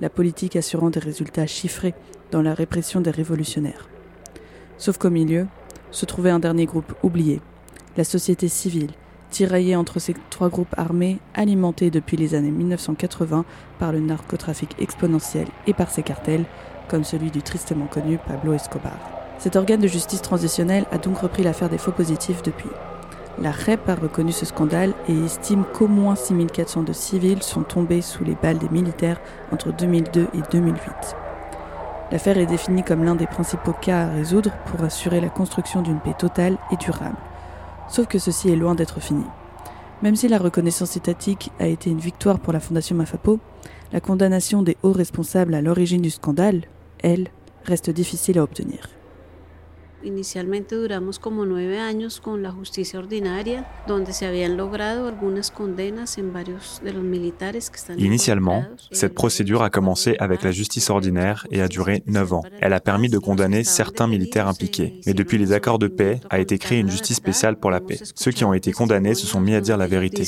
la 0.00 0.10
politique 0.10 0.56
assurant 0.56 0.90
des 0.90 1.00
résultats 1.00 1.46
chiffrés 1.46 1.94
dans 2.30 2.42
la 2.42 2.54
répression 2.54 3.00
des 3.00 3.10
révolutionnaires. 3.10 3.88
Sauf 4.78 4.98
qu'au 4.98 5.10
milieu 5.10 5.46
se 5.90 6.06
trouvait 6.06 6.30
un 6.30 6.38
dernier 6.38 6.66
groupe 6.66 6.94
oublié, 7.02 7.40
la 7.96 8.04
société 8.04 8.48
civile, 8.48 8.92
tiraillée 9.30 9.76
entre 9.76 9.98
ces 9.98 10.14
trois 10.28 10.48
groupes 10.48 10.74
armés 10.76 11.18
alimentés 11.34 11.90
depuis 11.90 12.16
les 12.16 12.34
années 12.34 12.50
1980 12.50 13.44
par 13.78 13.92
le 13.92 14.00
narcotrafic 14.00 14.74
exponentiel 14.78 15.46
et 15.66 15.72
par 15.72 15.90
ses 15.90 16.02
cartels, 16.02 16.44
comme 16.88 17.04
celui 17.04 17.30
du 17.30 17.42
tristement 17.42 17.86
connu 17.86 18.18
Pablo 18.18 18.52
Escobar. 18.52 18.98
Cet 19.38 19.56
organe 19.56 19.80
de 19.80 19.88
justice 19.88 20.20
transitionnelle 20.20 20.84
a 20.92 20.98
donc 20.98 21.18
repris 21.18 21.42
l'affaire 21.42 21.70
des 21.70 21.78
faux 21.78 21.92
positifs 21.92 22.42
depuis. 22.42 22.68
La 23.40 23.52
REP 23.52 23.88
a 23.88 23.94
reconnu 23.94 24.32
ce 24.32 24.44
scandale 24.44 24.92
et 25.08 25.18
estime 25.24 25.64
qu'au 25.72 25.88
moins 25.88 26.14
6400 26.14 26.82
de 26.82 26.92
civils 26.92 27.42
sont 27.42 27.62
tombés 27.62 28.02
sous 28.02 28.22
les 28.22 28.34
balles 28.34 28.58
des 28.58 28.68
militaires 28.68 29.20
entre 29.50 29.72
2002 29.72 30.26
et 30.34 30.42
2008. 30.52 31.16
L'affaire 32.12 32.38
est 32.38 32.46
définie 32.46 32.82
comme 32.82 33.04
l'un 33.04 33.14
des 33.14 33.26
principaux 33.26 33.72
cas 33.72 34.02
à 34.02 34.10
résoudre 34.10 34.50
pour 34.66 34.84
assurer 34.84 35.20
la 35.20 35.30
construction 35.30 35.80
d'une 35.80 36.00
paix 36.00 36.14
totale 36.18 36.58
et 36.72 36.76
durable. 36.76 37.16
Sauf 37.90 38.06
que 38.06 38.20
ceci 38.20 38.48
est 38.48 38.56
loin 38.56 38.76
d'être 38.76 39.00
fini. 39.00 39.24
Même 40.02 40.14
si 40.14 40.28
la 40.28 40.38
reconnaissance 40.38 40.96
étatique 40.96 41.50
a 41.58 41.66
été 41.66 41.90
une 41.90 41.98
victoire 41.98 42.38
pour 42.38 42.52
la 42.52 42.60
Fondation 42.60 42.94
Mafapo, 42.94 43.40
la 43.92 44.00
condamnation 44.00 44.62
des 44.62 44.76
hauts 44.84 44.92
responsables 44.92 45.54
à 45.54 45.60
l'origine 45.60 46.00
du 46.00 46.10
scandale, 46.10 46.62
elle, 47.02 47.28
reste 47.64 47.90
difficile 47.90 48.38
à 48.38 48.44
obtenir. 48.44 48.88
Inicialmente 50.02 50.76
duramos 50.76 51.18
como 51.18 51.44
nueve 51.44 51.78
años 51.78 52.20
con 52.20 52.42
la 52.42 52.50
justicia 52.50 52.98
ordinaria, 52.98 53.70
donde 53.86 54.12
se 54.12 54.26
habían 54.26 54.56
logrado 54.56 55.06
algunas 55.06 55.50
condenas 55.50 56.16
en 56.16 56.32
varios 56.32 56.80
de 56.82 56.92
los 56.92 57.02
militares 57.02 57.68
que 57.68 57.76
están 57.76 58.00
Initialement, 58.00 58.64
cette 58.92 59.14
procédure 59.14 59.62
a 59.62 59.70
commencé 59.70 60.16
avec 60.18 60.42
la 60.42 60.52
justice 60.52 60.88
ordinaire 60.88 61.46
et 61.50 61.60
a 61.60 61.68
duré 61.68 62.02
neuf 62.06 62.32
ans. 62.32 62.42
Elle 62.60 62.72
a 62.72 62.80
permis 62.80 63.10
de 63.10 63.18
condamner 63.18 63.62
certains 63.62 64.06
militaires 64.06 64.48
impliqués. 64.48 65.00
Mais 65.06 65.12
depuis 65.12 65.36
les 65.36 65.52
accords 65.52 65.78
de 65.78 65.88
paix, 65.88 66.20
a 66.30 66.38
été 66.38 66.56
créée 66.58 66.80
une 66.80 66.90
justice 66.90 67.16
spéciale 67.16 67.56
pour 67.56 67.70
la 67.70 67.80
paix. 67.80 67.98
Ceux 68.14 68.30
qui 68.30 68.44
ont 68.44 68.54
été 68.54 68.72
condamnés 68.72 69.14
se 69.14 69.26
sont 69.26 69.40
mis 69.40 69.54
à 69.54 69.60
dire 69.60 69.76
la 69.76 69.86
vérité. 69.86 70.22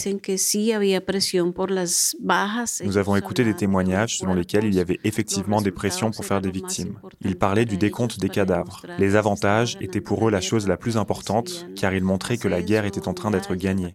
Nous 2.84 2.98
avons 2.98 3.16
écouté 3.16 3.44
des 3.44 3.54
témoignages 3.54 4.18
selon 4.18 4.34
lesquels 4.34 4.64
il 4.64 4.74
y 4.74 4.80
avait 4.80 5.00
effectivement 5.04 5.62
des 5.62 5.70
pressions 5.70 6.10
pour 6.10 6.24
faire 6.26 6.42
des 6.42 6.50
victimes. 6.50 6.98
Ils 7.24 7.36
parlaient 7.36 7.64
du 7.64 7.78
décompte 7.78 8.18
des 8.20 8.28
cadavres, 8.28 8.82
les 8.98 9.16
avantages 9.16 9.61
était 9.80 10.00
pour 10.00 10.28
eux 10.28 10.30
la 10.30 10.40
chose 10.40 10.68
la 10.68 10.76
plus 10.76 10.96
importante, 10.96 11.66
car 11.76 11.94
il 11.94 12.04
montrait 12.04 12.38
que 12.38 12.48
la 12.48 12.62
guerre 12.62 12.84
était 12.84 13.08
en 13.08 13.14
train 13.14 13.30
d'être 13.30 13.54
gagnée. 13.54 13.94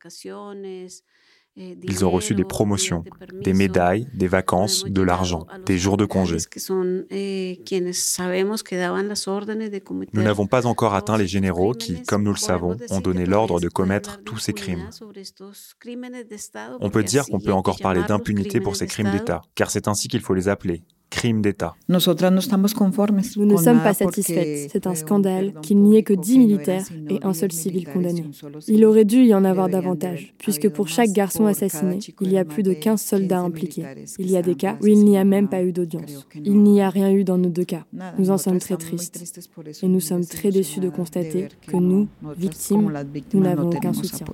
Ils 1.57 2.05
ont 2.05 2.12
reçu 2.12 2.36
des 2.36 2.43
promotions, 2.43 3.03
des 3.33 3.53
médailles, 3.53 4.07
des 4.13 4.27
vacances, 4.27 4.86
de 4.86 5.01
l'argent, 5.01 5.47
des 5.65 5.79
jours 5.79 5.97
de 5.97 6.05
congé. 6.05 6.38
Nous 10.13 10.21
n'avons 10.21 10.45
pas 10.45 10.67
encore 10.67 10.93
atteint 10.93 11.17
les 11.17 11.27
généraux 11.27 11.74
qui, 11.74 12.03
comme 12.03 12.21
nous 12.21 12.33
le 12.33 12.38
savons, 12.38 12.77
ont 12.91 13.01
donné 13.01 13.25
l'ordre 13.25 13.59
de 13.59 13.69
commettre 13.69 14.21
tous 14.24 14.38
ces 14.38 14.53
crimes. 14.53 14.88
On 16.79 16.89
peut 16.91 17.03
dire 17.03 17.25
qu'on 17.25 17.39
peut 17.39 17.53
encore 17.53 17.79
parler 17.79 18.03
d'impunité 18.07 18.62
pour 18.62 18.75
ces 18.75 18.86
crimes 18.86 19.09
d'État, 19.09 19.41
car 19.55 19.71
c'est 19.71 19.88
ainsi 19.88 20.07
qu'il 20.07 20.21
faut 20.21 20.36
les 20.36 20.50
appeler, 20.50 20.83
crime 21.09 21.41
d'État. 21.41 21.75
Nous 21.89 21.95
ne 21.95 23.57
sommes 23.57 23.81
pas 23.81 23.93
satisfaites. 23.93 24.69
C'est 24.71 24.87
un 24.87 24.95
scandale 24.95 25.53
qu'il 25.61 25.81
n'y 25.81 25.97
ait 25.97 26.03
que 26.03 26.13
10 26.13 26.39
militaires 26.39 26.85
et 27.09 27.19
un 27.23 27.33
seul 27.33 27.51
civil 27.51 27.87
condamné. 27.87 28.25
Il 28.67 28.85
aurait 28.85 29.05
dû 29.05 29.23
y 29.23 29.33
en 29.33 29.43
avoir 29.45 29.69
davantage, 29.69 30.33
puisque 30.37 30.69
pour 30.69 30.87
chaque 30.87 31.11
garçon 31.11 31.45
assassiné, 31.45 31.99
il 32.21 32.31
y 32.31 32.37
a 32.37 32.45
plus 32.45 32.63
de 32.63 32.73
15 32.73 33.01
soldats 33.01 33.39
impliqués. 33.39 33.85
Il 34.19 34.29
y 34.29 34.37
a 34.37 34.41
des 34.41 34.55
cas 34.55 34.77
où 34.81 34.87
il 34.87 35.03
n'y 35.05 35.17
a 35.17 35.23
même 35.23 35.47
pas 35.47 35.63
eu 35.63 35.71
d'audience. 35.71 36.27
Il 36.35 36.61
n'y 36.63 36.81
a 36.81 36.89
rien 36.89 37.11
eu 37.11 37.23
dans 37.23 37.37
nos 37.37 37.49
deux 37.49 37.65
cas. 37.65 37.85
Nous 38.17 38.31
en 38.31 38.37
sommes 38.37 38.59
très 38.59 38.77
tristes. 38.77 39.49
Et 39.81 39.87
nous 39.87 39.99
sommes 39.99 40.25
très 40.25 40.51
déçus 40.51 40.79
de 40.79 40.89
constater 40.89 41.47
que 41.67 41.77
nous, 41.77 42.07
victimes, 42.37 42.91
nous 43.33 43.41
n'avons 43.41 43.69
aucun 43.69 43.93
soutien. 43.93 44.27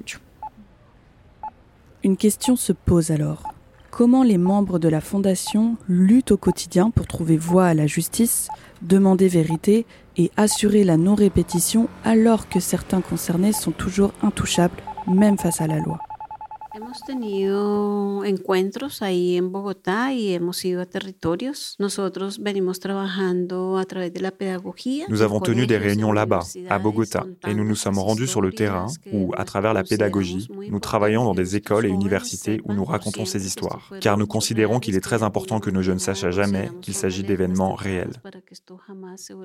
Une 2.04 2.18
question 2.18 2.58
se 2.58 2.74
pose 2.74 3.12
alors 3.12 3.44
comment 3.96 4.24
les 4.24 4.40
membres 4.40 4.80
de 4.80 4.90
la 4.90 5.02
Fondation 5.02 5.78
luttent 5.88 6.32
au 6.32 6.38
quotidien 6.38 6.90
pour 6.90 7.06
trouver 7.06 7.38
voie 7.38 7.68
à 7.68 7.74
la 7.76 7.86
justice, 7.86 8.48
demander 8.82 9.28
vérité 9.28 9.86
et 10.18 10.32
assurer 10.36 10.84
la 10.84 10.98
non-répétition 10.98 11.88
alors 12.04 12.50
que 12.50 12.60
certains 12.60 13.02
concernés 13.02 13.54
sont 13.54 13.72
toujours 13.72 14.12
intouchables, 14.24 14.82
même 15.08 15.38
face 15.38 15.62
à 15.62 15.68
la 15.68 15.78
loi. 15.78 16.00
Hemos 16.76 17.04
tenido 17.04 18.26
encuentros 18.26 19.04
ahí 19.04 19.38
en 19.38 19.52
Bogotá 19.52 20.12
y 20.12 20.34
hemos 20.34 20.66
ido 20.66 20.82
a 20.82 20.88
territorios. 20.88 21.76
Nosotros 21.78 22.40
venimos 22.40 22.80
trabajando 22.80 23.78
a 23.78 23.86
través 23.86 24.12
de 24.12 24.22
la 24.22 24.32
pedagogía. 24.32 25.06
Nous 25.08 25.22
avons 25.22 25.40
tenu 25.40 25.68
des 25.68 25.78
réunions 25.78 26.12
là-bas, 26.12 26.42
à 26.70 26.80
Bogota, 26.80 27.28
et 27.48 27.54
nous 27.54 27.64
nous 27.64 27.76
sommes 27.76 28.00
rendus 28.00 28.26
sur 28.26 28.42
le 28.42 28.52
terrain 28.52 28.88
où, 29.12 29.32
à 29.38 29.46
travers 29.46 29.76
la 29.76 29.84
pédagogie, 29.84 30.48
nous 30.68 30.80
travaillons 30.80 31.24
dans 31.24 31.36
des 31.36 31.56
écoles 31.56 31.86
et 31.86 31.90
universités 31.90 32.60
où 32.64 32.74
nous 32.74 32.86
racontons 32.86 33.26
ces 33.26 33.46
histoires, 33.46 33.92
car 34.02 34.18
nous 34.18 34.26
considérons 34.26 34.80
qu'il 34.80 34.96
est 34.96 35.02
très 35.02 35.22
important 35.22 35.60
que 35.60 35.70
nos 35.70 35.84
jeunes 35.84 36.00
sachent 36.00 36.24
à 36.24 36.32
jamais 36.32 36.72
qu'il 36.82 36.96
s'agit 36.96 37.22
d'événements 37.22 37.76
réels. 37.76 38.14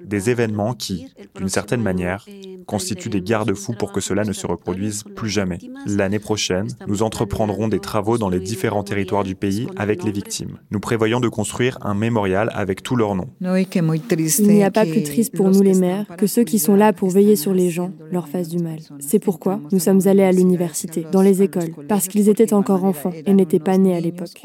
Des 0.03 0.31
événements 0.31 0.73
qui, 0.73 1.09
d'une 1.37 1.51
certaine 1.51 1.83
manière, 1.83 2.25
constituent 2.67 3.11
des 3.11 3.21
garde-fous 3.21 3.75
pour 3.75 3.93
que 3.93 4.01
cela 4.01 4.25
ne 4.25 4.33
se 4.33 4.47
reproduise 4.47 5.05
plus 5.15 5.29
jamais. 5.29 5.59
L'année 5.85 6.21
prochaine, 6.21 6.69
nous 6.87 7.03
entrons 7.03 7.18
entreprendrons 7.19 7.67
des 7.67 7.81
travaux 7.81 8.17
dans 8.17 8.29
les 8.29 8.39
différents 8.39 8.85
territoires 8.85 9.25
du 9.25 9.35
pays 9.35 9.67
avec 9.77 10.05
les 10.05 10.13
victimes. 10.13 10.59
Nous 10.71 10.79
prévoyons 10.79 11.19
de 11.19 11.29
construire 11.29 11.77
un 11.83 11.93
mémorial 11.93 12.49
avec 12.55 12.81
tous 12.85 12.95
leurs 12.95 13.17
noms. 13.17 13.27
Il 13.41 14.49
n'y 14.49 14.63
a 14.63 14.71
pas 14.71 14.87
plus 14.87 15.03
triste 15.03 15.35
pour 15.35 15.51
nous 15.51 15.61
les 15.61 15.75
mères 15.75 16.07
que 16.17 16.29
ceux 16.29 16.45
qui 16.45 16.61
sont 16.61 16.77
là 16.77 16.93
pour 16.93 17.11
veiller 17.11 17.35
sur 17.35 17.53
les 17.53 17.71
gens 17.71 17.91
leur 18.13 18.29
fassent 18.29 18.49
du 18.49 18.63
mal. 18.63 18.79
C'est 19.01 19.19
pourquoi 19.19 19.59
nous 19.73 19.81
sommes 19.81 20.07
allés 20.07 20.23
à 20.23 20.31
l'université, 20.31 21.07
dans 21.11 21.21
les 21.21 21.43
écoles, 21.43 21.73
parce 21.89 22.07
qu'ils 22.07 22.29
étaient 22.29 22.53
encore 22.53 22.85
enfants 22.85 23.11
et 23.27 23.35
n'étaient 23.35 23.59
pas 23.59 23.79
nés 23.79 23.97
à 23.97 24.01
l'époque. 24.01 24.41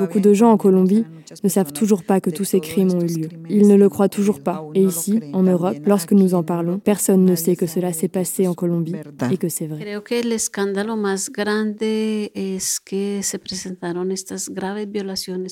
Beaucoup 0.00 0.20
de 0.20 0.32
gens 0.32 0.50
en 0.50 0.56
Colombie 0.56 1.04
ne 1.44 1.48
savent 1.50 1.72
toujours 1.72 2.04
pas 2.04 2.22
que 2.22 2.30
tous 2.30 2.44
ces 2.44 2.60
crimes 2.60 2.90
ont 2.94 3.02
eu 3.02 3.20
lieu. 3.20 3.28
Ils 3.50 3.68
ne 3.68 3.74
le 3.74 3.90
croient 3.90 4.08
toujours 4.08 4.40
pas. 4.40 4.64
Et 4.74 4.82
ici, 4.82 5.20
en 5.34 5.42
Europe, 5.42 5.76
lorsque 5.84 6.12
nous 6.12 6.32
en 6.32 6.42
parlons, 6.42 6.78
personne 6.78 7.26
ne 7.26 7.34
sait 7.34 7.54
que 7.54 7.66
cela 7.66 7.92
s'est 7.92 8.08
passé 8.08 8.48
en 8.48 8.54
Colombie 8.54 8.96
et 9.30 9.36
que 9.36 9.50
c'est 9.50 9.66
vrai. 9.66 10.00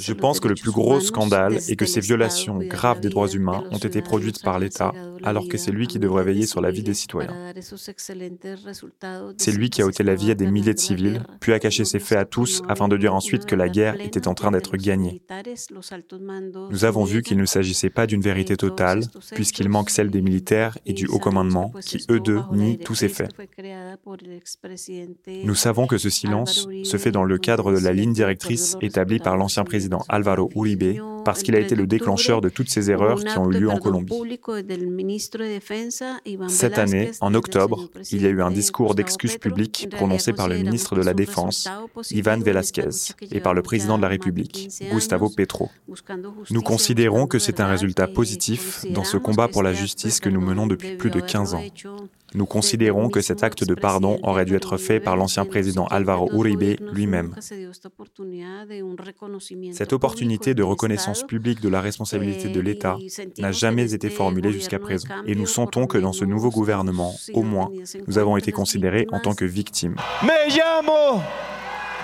Je 0.01 0.13
pense 0.13 0.41
que 0.41 0.49
le 0.49 0.55
plus 0.55 0.71
gros 0.71 1.01
scandale 1.01 1.57
est 1.69 1.77
que 1.77 1.87
ces 1.87 2.01
violations 2.01 2.59
graves 2.59 3.01
des 3.01 3.09
droits 3.09 3.29
humains 3.29 3.65
ont 3.73 3.79
été 3.79 4.01
produites 4.01 4.43
par 4.43 4.59
l'État, 4.59 4.93
alors 5.23 5.49
que 5.49 5.57
c'est 5.59 5.73
lui 5.73 5.87
qui 5.87 5.99
devrait 5.99 6.25
veiller 6.25 6.47
sur 6.47 6.61
la 6.61 6.71
vie 6.71 6.83
des 6.83 6.95
citoyens. 6.95 7.53
C'est 9.39 9.53
lui 9.53 9.71
qui 9.71 9.83
a 9.83 9.87
ôté 9.87 10.03
la 10.05 10.15
vie 10.15 10.31
à 10.31 10.35
des 10.35 10.47
milliers 10.47 10.75
de 10.75 10.79
civils, 10.79 11.23
puis 11.41 11.53
a 11.53 11.59
caché 11.59 11.85
ses 11.85 11.99
faits 11.99 12.19
à 12.19 12.25
tous 12.25 12.63
afin 12.69 12.89
de 12.89 12.97
dire 12.97 13.15
ensuite 13.15 13.47
que 13.47 13.57
la 13.57 13.69
guerre 13.69 14.01
était 14.01 14.29
en 14.29 14.35
train 14.35 14.51
d'être 14.53 14.77
gagnée. 14.77 15.23
Nous 16.71 16.85
avons 16.85 17.05
vu 17.05 17.23
qu'il 17.23 17.39
ne 17.39 17.45
s'agissait 17.45 17.91
pas 17.91 18.07
d'une 18.07 18.21
vérité 18.21 18.57
totale, 18.57 19.01
puisqu'il 19.35 19.69
manque 19.69 19.91
celle 19.91 20.11
des 20.11 20.23
militaires 20.23 20.79
et 20.87 20.93
du 20.93 21.07
haut 21.07 21.19
commandement, 21.19 21.73
qui 21.85 22.05
eux 22.11 22.21
deux 22.21 22.41
nient 22.53 22.79
tous 22.79 22.95
ces 22.95 23.09
faits. 23.09 23.31
Nous 25.45 25.55
savons 25.55 25.87
que 25.87 25.99
ce 25.99 26.11
silence 26.11 26.69
se 26.85 26.97
fait 26.97 27.11
dans 27.11 27.25
le 27.25 27.39
cadre 27.39 27.73
de 27.73 27.79
la 27.79 27.93
ligne 27.93 28.13
directrice 28.13 28.77
établie 28.81 29.19
par 29.19 29.37
l'ancien 29.37 29.65
président 29.65 30.05
Álvaro 30.09 30.51
Uribe, 30.55 31.01
parce 31.25 31.43
qu'il 31.43 31.57
a 31.57 31.61
été 31.61 31.75
le 31.75 31.87
déclencheur 31.87 32.41
de 32.41 32.49
toutes 32.49 32.69
ces 32.69 32.91
erreurs 32.91 33.25
qui 33.25 33.39
ont 33.39 33.51
eu 33.51 33.61
lieu 33.61 33.71
en 33.71 33.79
Colombie. 33.79 34.13
Cette 36.49 36.79
année, 36.79 37.11
en 37.21 37.35
octobre, 37.35 37.89
il 38.11 38.23
y 38.23 38.27
a 38.27 38.29
eu 38.29 38.43
un 38.43 38.51
discours 38.51 38.95
d'excuses 38.95 39.39
publiques 39.39 39.89
prononcé 39.91 40.33
par 40.33 40.49
le 40.49 40.57
ministre 40.57 40.95
de 40.95 41.03
la 41.03 41.15
Défense, 41.15 41.69
Ivan 42.11 42.39
Velázquez, 42.39 43.15
et 43.31 43.41
par 43.41 43.55
le 43.55 43.63
président 43.63 43.97
de 43.97 44.03
la 44.03 44.09
République, 44.09 44.71
Gustavo 44.93 45.31
Petro. 45.31 45.71
Nous 46.51 46.63
considérons 46.63 47.27
que 47.27 47.39
c'est 47.39 47.61
un 47.61 47.67
résultat 47.67 48.09
positif 48.09 48.85
dans 48.91 49.05
ce 49.05 49.17
combat 49.17 49.49
pour 49.49 49.63
la 49.63 49.73
justice 49.73 50.21
que 50.21 50.29
nous 50.29 50.41
menons 50.41 50.67
depuis 50.67 50.97
plus 50.97 51.11
de 51.11 51.21
15 51.21 51.55
ans. 51.55 51.63
Nous 52.35 52.47
considérons 52.47 53.09
que 53.09 53.21
cet 53.21 53.43
acte 53.43 53.65
de 53.65 53.75
pardon 53.75 54.19
aurait 54.23 54.45
dû 54.45 54.57
être 54.57 54.77
fait 54.77 55.01
par 55.01 55.17
l'ancien 55.17 55.45
président 55.45 55.87
Álvaro 55.87 56.31
Uribe 56.33 56.81
lui-même. 56.93 57.35
Cette 59.73 59.93
opportunité 59.93 60.55
de 60.55 60.63
reconnaissance 60.63 61.23
publique 61.23 61.61
de 61.61 61.69
la 61.69 61.81
responsabilité 61.81 62.49
de 62.49 62.61
l'État 62.61 62.97
n'a 63.39 63.53
jamais 63.53 63.95
été 63.95 64.11
formulée 64.11 64.53
jusqu'à 64.53 64.79
présent. 64.79 65.09
Et 65.27 65.35
nous 65.35 65.47
sentons 65.47 65.87
que 65.87 65.99
dans 65.99 66.13
ce 66.13 66.25
nouveau 66.25 66.51
gouvernement, 66.51 67.15
au 67.33 67.43
moins, 67.43 67.71
nous 68.07 68.19
avons 68.19 68.37
été 68.37 68.53
considérés 68.53 69.07
en 69.13 69.21
tant 69.21 69.35
que 69.35 69.45
victimes. 69.45 69.97
Me 70.23 70.51
llamo 70.51 71.23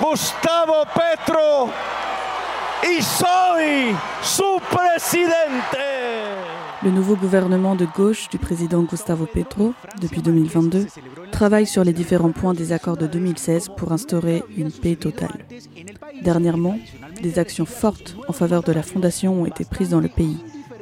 Gustavo 0.01 0.85
Petro 0.95 1.71
su 4.23 4.61
presidente. 4.71 5.90
Le 6.83 6.91
nouveau 6.91 7.15
gouvernement 7.15 7.77
de 7.77 7.85
gauche 7.85 8.31
du 8.31 8.39
président 8.39 8.83
Gustavo 8.83 9.27
Petro, 9.27 9.75
depuis 10.01 10.23
2022, 10.23 10.87
travaille 11.31 11.67
sur 11.67 11.85
les 11.85 11.93
différents 11.93 12.33
points 12.33 12.55
des 12.55 12.73
accords 12.73 12.97
de 12.97 13.07
2016 13.07 13.69
pour 13.77 13.93
instaurer 13.93 14.43
une 14.57 14.73
paix 14.73 14.97
totale. 14.97 15.45
Dernièrement, 16.23 16.79
des 17.23 17.39
actions 17.39 17.67
fortes 17.67 18.17
en 18.29 18.33
faveur 18.33 18.63
de 18.63 18.73
la 18.73 18.83
fondation 18.83 19.43
ont 19.43 19.47
été 19.47 19.65
prises 19.67 19.91
dans 19.91 20.01
le 20.01 20.09
pays, 20.09 20.39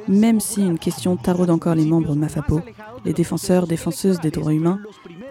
même 0.07 0.39
si 0.39 0.61
une 0.61 0.79
question 0.79 1.17
taraude 1.17 1.49
encore 1.49 1.75
les 1.75 1.85
membres 1.85 2.13
de 2.13 2.19
Mafapo, 2.19 2.61
les 3.03 3.13
défenseurs, 3.13 3.67
défenseuses 3.67 4.21
des 4.21 4.31
droits 4.31 4.53
humains, 4.53 4.79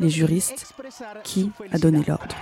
les 0.01 0.11
juristes, 0.11 0.75
qui 1.25 1.51
a 1.73 1.79
donné 1.79 2.03
l'ordre? 2.07 2.37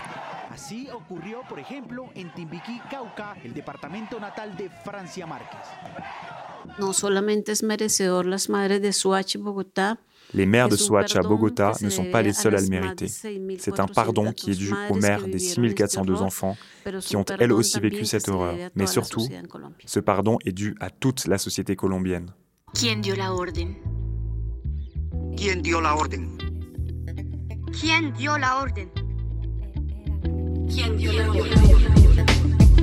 Non 6.79 6.93
solamente 6.93 7.53
es 7.53 7.63
merecedor 7.63 8.27
las 8.27 8.49
madres 8.49 8.81
de 8.81 8.93
Suachi 8.93 9.39
Bogotá, 9.39 9.99
les 10.35 10.47
mères 10.47 10.69
de 10.69 10.77
Soacha 10.77 11.23
Bogota 11.23 11.73
ne 11.81 11.89
sont 11.89 12.11
pas 12.11 12.23
les 12.23 12.33
seules 12.33 12.57
à 12.57 12.61
le 12.61 12.69
mériter. 12.69 13.07
C'est 13.59 13.81
un 13.81 13.87
pardon 13.87 14.33
qui 14.33 14.51
est 14.51 14.55
dû 14.55 14.73
aux 14.91 14.95
mères 14.97 15.27
des 15.27 15.39
6402 15.39 16.23
enfants 16.23 16.57
qui 17.01 17.17
ont 17.17 17.25
elles 17.39 17.53
aussi 17.53 17.81
vécu 17.81 18.05
cette 18.05 18.29
horreur. 18.29 18.57
Mais 18.75 18.87
surtout, 18.87 19.27
ce 19.85 20.01
pardon 20.01 20.39
est 20.45 20.53
dû 20.53 20.75
à 20.81 20.91
toute 20.91 21.27
la 21.27 21.39
société 21.39 21.77
colombienne. 21.77 22.31
Qui 22.75 22.95
dio 22.97 23.15
la 23.15 23.33
orden? 23.33 23.75
Qui 25.37 25.57
dio 25.57 25.81
la 25.81 25.97
orden? 25.97 26.37
Qui 27.73 28.11
dio 28.13 28.37
la 28.37 28.61
orden? 28.61 29.06
Qui 30.69 30.83
dio 30.97 31.13
la 31.13 31.31
orden? 31.31 32.27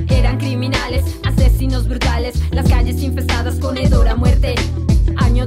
Eran 0.08 0.38
criminales, 0.38 1.04
asesinos 1.22 1.86
brutales, 1.86 2.34
las 2.50 2.68
calles 2.68 3.02
infestadas 3.02 3.56
con 3.56 3.76
hedor 3.76 4.08
a 4.08 4.16
muerte. 4.16 4.54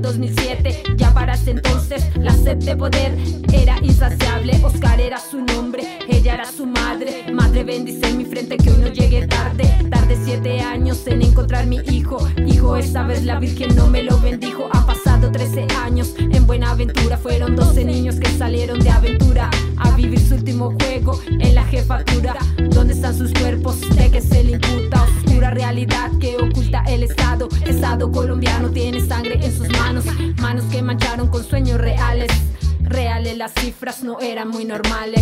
Año 0.08 0.14
2007, 0.14 0.84
ya 0.96 1.14
para 1.14 1.34
ese 1.34 1.52
entonces 1.52 2.02
la 2.16 2.32
sed 2.32 2.56
de 2.60 2.78
poder 2.78 3.14
era 3.52 3.78
insaciable. 3.82 4.58
Oscar 4.64 5.02
era 5.02 5.20
su 5.20 5.42
nombre, 5.42 5.84
ella 6.08 6.36
era 6.36 6.46
su 6.50 6.66
madre. 6.66 7.26
Madre 7.34 7.66
bendice 7.66 8.08
en 8.08 8.18
mi 8.18 8.24
frente 8.24 8.56
que 8.56 8.72
hoy 8.72 8.78
no 8.78 8.88
llegue 8.88 9.28
tarde. 9.28 9.66
Tarde 9.90 10.18
siete 10.24 10.62
años 10.62 11.06
en 11.08 11.24
encontrar 11.24 11.68
mi 11.68 11.80
hijo. 11.90 12.26
Hijo, 12.46 12.78
esa 12.78 13.04
vez 13.04 13.26
la 13.26 13.38
Virgen 13.38 13.76
no 13.76 13.88
me 13.88 14.02
lo 14.02 14.18
bendijo. 14.22 14.70
Han 14.72 14.86
pasado 14.86 15.30
13 15.30 15.68
años 15.84 16.14
en 16.18 16.48
buena 16.48 16.72
aventura. 16.72 17.18
Fueron 17.18 17.58
12 17.58 17.84
niños 17.84 18.16
que 18.16 18.30
salieron 18.30 18.80
de 18.80 18.90
aventura 18.90 19.50
a 19.76 19.92
vivir 19.92 20.22
su 20.22 20.36
último 20.36 20.74
juego 20.80 21.20
en 21.28 21.54
la 21.54 21.66
jefatura. 21.66 22.38
¿Dónde 22.70 22.94
están 22.94 23.14
sus 23.14 23.34
cuerpos? 23.34 23.82
¿De 23.98 24.10
que 24.10 24.22
se 24.22 24.42
le 24.42 24.54
imputa? 24.54 25.06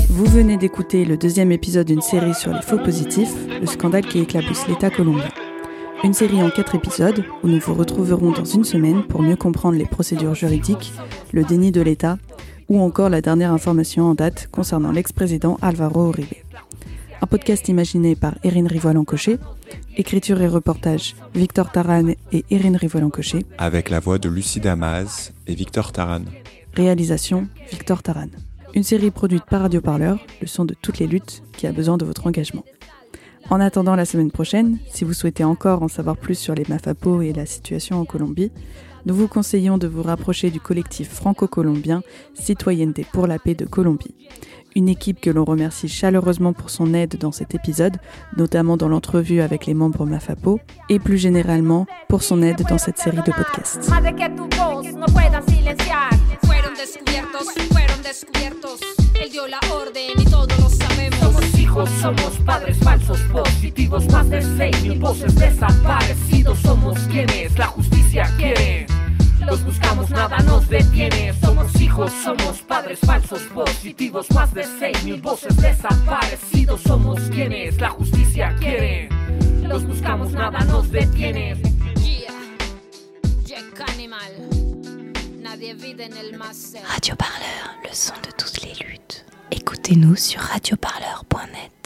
Vous 0.09 0.25
venez 0.25 0.55
d'écouter 0.55 1.03
le 1.03 1.17
deuxième 1.17 1.51
épisode 1.51 1.87
d'une 1.87 2.01
série 2.01 2.33
sur 2.33 2.53
les 2.53 2.61
faux 2.61 2.77
positifs, 2.77 3.33
le 3.59 3.65
scandale 3.65 4.05
qui 4.05 4.19
éclabousse 4.19 4.67
l'État 4.67 4.89
colombien. 4.89 5.29
Une 6.03 6.13
série 6.13 6.41
en 6.41 6.49
quatre 6.49 6.75
épisodes 6.75 7.25
où 7.43 7.47
nous 7.47 7.59
vous 7.59 7.73
retrouverons 7.73 8.31
dans 8.31 8.45
une 8.45 8.63
semaine 8.63 9.03
pour 9.03 9.21
mieux 9.21 9.35
comprendre 9.35 9.77
les 9.77 9.85
procédures 9.85 10.35
juridiques, 10.35 10.93
le 11.33 11.43
déni 11.43 11.71
de 11.71 11.81
l'État 11.81 12.17
ou 12.69 12.79
encore 12.81 13.09
la 13.09 13.21
dernière 13.21 13.51
information 13.51 14.05
en 14.05 14.13
date 14.15 14.47
concernant 14.51 14.91
l'ex-président 14.91 15.57
Alvaro 15.61 16.09
Uribe. 16.09 16.27
Un 17.25 17.27
podcast 17.27 17.67
imaginé 17.69 18.15
par 18.15 18.35
Erin 18.43 18.67
Rivoal-Encoché, 18.67 19.39
écriture 19.97 20.39
et 20.41 20.47
reportage 20.47 21.15
Victor 21.33 21.71
Taran 21.71 22.09
et 22.31 22.45
Erin 22.51 22.77
Rivoal-Encoché. 22.77 23.47
Avec 23.57 23.89
la 23.89 23.99
voix 23.99 24.19
de 24.19 24.29
Lucie 24.29 24.59
Damas 24.59 25.33
et 25.47 25.55
Victor 25.55 25.91
Taran. 25.91 26.21
Réalisation 26.75 27.47
Victor 27.71 28.03
Taran. 28.03 28.27
Une 28.75 28.83
série 28.83 29.09
produite 29.09 29.45
par 29.49 29.61
Radio 29.61 29.81
Parleur, 29.81 30.19
le 30.39 30.45
son 30.45 30.65
de 30.65 30.75
toutes 30.79 30.99
les 30.99 31.07
luttes 31.07 31.41
qui 31.53 31.65
a 31.65 31.71
besoin 31.71 31.97
de 31.97 32.05
votre 32.05 32.27
engagement. 32.27 32.63
En 33.49 33.59
attendant 33.59 33.95
la 33.95 34.05
semaine 34.05 34.29
prochaine, 34.29 34.77
si 34.91 35.03
vous 35.03 35.13
souhaitez 35.13 35.43
encore 35.43 35.81
en 35.81 35.87
savoir 35.87 36.17
plus 36.17 36.37
sur 36.37 36.53
les 36.53 36.65
Mafapo 36.69 37.23
et 37.23 37.33
la 37.33 37.47
situation 37.47 37.99
en 37.99 38.05
Colombie, 38.05 38.51
nous 39.07 39.15
vous 39.15 39.27
conseillons 39.27 39.79
de 39.79 39.87
vous 39.87 40.03
rapprocher 40.03 40.51
du 40.51 40.59
collectif 40.59 41.09
franco-colombien 41.09 42.03
Citoyenneté 42.35 43.03
pour 43.11 43.25
la 43.25 43.39
paix 43.39 43.55
de 43.55 43.65
Colombie. 43.65 44.13
Une 44.77 44.89
équipe 44.89 45.21
que 45.21 45.29
l'on 45.29 45.45
remercie 45.45 45.87
chaleureusement 45.87 46.51
pour 46.51 46.69
son 46.69 46.93
aide 46.93 47.17
dans 47.17 47.31
cet 47.31 47.55
épisode, 47.55 47.95
notamment 48.35 48.75
dans 48.75 48.89
l'entrevue 48.89 49.39
avec 49.39 49.65
les 49.67 49.73
membres 49.73 50.05
Mafapo, 50.05 50.59
et 50.89 50.99
plus 50.99 51.17
généralement 51.17 51.87
pour 52.09 52.23
son 52.23 52.41
aide 52.41 52.61
dans 52.69 52.77
cette 52.77 52.97
série 52.97 53.15
de 53.17 53.31
podcasts. 53.31 53.89
somos 62.01 62.39
padres 62.45 62.73
falsos 62.83 63.19
positivos, 63.33 64.05
más 64.11 64.29
de 64.29 64.39
seis 64.39 64.71
mil 64.81 64.97
voces 64.99 65.35
desaparecidos, 65.35 66.57
somos 66.59 66.97
quienes 67.11 67.57
la 67.57 67.67
justicia 67.67 68.23
quiere. 68.37 68.94
Los 69.45 69.63
buscamos, 69.63 70.09
nada 70.09 70.37
nos 70.39 70.67
detiene. 70.67 71.33
Somos 71.39 71.79
hijos, 71.79 72.11
somos 72.23 72.61
padres 72.61 72.99
falsos 72.99 73.41
positivos. 73.53 74.29
Más 74.31 74.53
de 74.53 74.63
seis 74.79 75.03
mil 75.03 75.21
voces 75.21 75.55
desaparecidos. 75.57 76.81
Somos 76.81 77.19
quienes 77.29 77.79
la 77.79 77.89
justicia 77.89 78.55
quiere. 78.59 79.09
Los 79.61 79.85
buscamos, 79.85 80.31
nada 80.31 80.59
nos 80.65 80.91
detiene. 80.91 81.55
Radio 86.87 87.15
Parleur, 87.15 87.77
le 87.83 87.93
son 87.93 88.15
de 88.21 88.31
toutes 88.31 88.61
les 88.63 88.73
luttes. 88.85 89.25
Écoutez-nous 89.51 90.15
sur 90.15 90.41
radioparleur.net. 90.41 91.84